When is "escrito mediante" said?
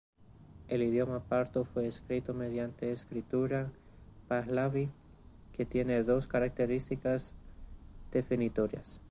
1.85-2.91